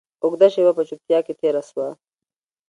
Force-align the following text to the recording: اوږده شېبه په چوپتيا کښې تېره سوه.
اوږده 0.23 0.47
شېبه 0.53 0.71
په 0.77 0.83
چوپتيا 0.87 1.19
کښې 1.25 1.33
تېره 1.41 1.61
سوه. 1.69 1.87